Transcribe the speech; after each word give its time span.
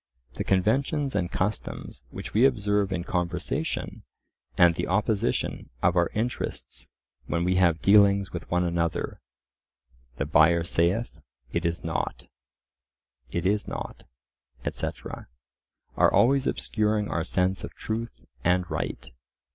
The 0.33 0.43
conventions 0.43 1.13
and 1.13 1.31
customs 1.31 2.01
which 2.09 2.33
we 2.33 2.43
observe 2.43 2.91
in 2.91 3.03
conversation, 3.03 4.01
and 4.57 4.73
the 4.73 4.87
opposition 4.87 5.69
of 5.83 5.95
our 5.95 6.09
interests 6.15 6.87
when 7.27 7.43
we 7.43 7.57
have 7.57 7.83
dealings 7.83 8.33
with 8.33 8.49
one 8.49 8.63
another 8.63 9.21
("the 10.17 10.25
buyer 10.25 10.63
saith, 10.63 11.21
it 11.51 11.67
is 11.67 11.83
nought—it 11.83 13.45
is 13.45 13.67
nought," 13.67 14.05
etc.), 14.65 15.27
are 15.95 16.11
always 16.11 16.47
obscuring 16.47 17.07
our 17.07 17.23
sense 17.23 17.63
of 17.63 17.75
truth 17.75 18.25
and 18.43 18.67
right. 18.71 19.11